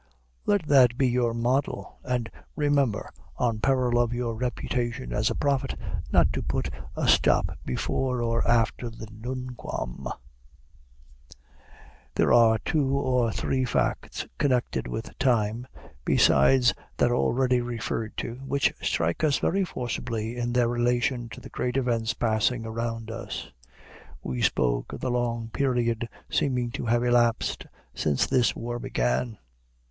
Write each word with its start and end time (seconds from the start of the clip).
"_Let 0.47 0.65
that 0.65 0.97
be 0.97 1.07
your 1.07 1.31
model; 1.35 1.99
and 2.03 2.27
remember, 2.55 3.11
on 3.37 3.59
peril 3.59 4.01
of 4.01 4.15
your 4.15 4.33
reputation 4.33 5.13
as 5.13 5.29
a 5.29 5.35
prophet, 5.35 5.75
not 6.11 6.33
to 6.33 6.41
put 6.41 6.71
a 6.95 7.07
stop 7.07 7.55
before 7.67 8.19
or 8.23 8.41
after 8.47 8.89
the 8.89 9.05
nunquam. 9.11 10.07
There 12.15 12.33
are 12.33 12.57
two 12.65 12.97
or 12.97 13.31
three 13.31 13.63
facts 13.63 14.25
connected 14.39 14.87
with 14.87 15.15
time, 15.19 15.67
besides 16.03 16.73
that 16.97 17.11
already 17.11 17.61
referred 17.61 18.17
to, 18.17 18.37
which 18.37 18.73
strike 18.81 19.23
us 19.23 19.37
very 19.37 19.63
forcibly 19.63 20.35
in 20.35 20.51
their 20.51 20.67
relation 20.67 21.29
to 21.29 21.39
the 21.39 21.49
great 21.49 21.77
events 21.77 22.15
passing 22.15 22.65
around 22.65 23.11
us. 23.11 23.51
We 24.23 24.41
spoke 24.41 24.93
of 24.93 24.99
the 24.99 25.11
long 25.11 25.49
period 25.49 26.09
seeming 26.27 26.71
to 26.71 26.87
have 26.87 27.03
elapsed 27.03 27.67
since 27.93 28.25
this 28.25 28.55
war 28.55 28.79
began. 28.79 29.37